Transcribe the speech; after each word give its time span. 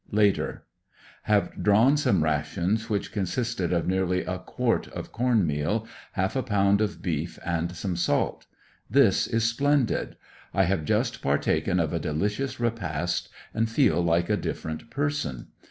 Later: 0.09 0.65
Have 1.25 1.61
drawn 1.61 1.95
some 1.95 2.23
rations 2.23 2.89
which 2.89 3.11
consisted 3.11 3.71
of 3.71 3.85
nearly 3.85 4.25
a 4.25 4.39
quart 4.39 4.87
of 4.87 5.11
corn 5.11 5.45
meal, 5.45 5.87
half 6.13 6.35
a 6.35 6.41
pound 6.41 6.81
of 6.81 7.03
beef, 7.03 7.37
and 7.45 7.71
some 7.75 7.95
salt. 7.95 8.47
This 8.89 9.27
is 9.27 9.43
splendid. 9.43 10.15
I 10.55 10.63
have 10.63 10.85
just 10.85 11.21
partaken 11.21 11.79
of 11.79 11.93
a 11.93 11.99
delicious 11.99 12.59
repast 12.59 13.29
and 13.53 13.69
feel 13.69 14.01
like 14.01 14.27
a 14.27 14.37
different 14.37 14.89
person. 14.89 15.49